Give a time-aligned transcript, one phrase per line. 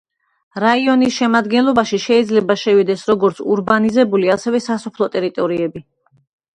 [0.61, 5.89] რაიონის შემადგენლობაში შეიძლება შევიდეს როგორც ურბანიზირებული, ასევე სასოფლო ტერიტორიები.